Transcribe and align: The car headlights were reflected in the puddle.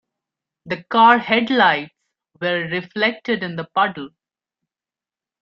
The 0.65 0.81
car 0.85 1.19
headlights 1.19 1.93
were 2.41 2.67
reflected 2.71 3.43
in 3.43 3.55
the 3.55 3.65
puddle. 3.65 4.09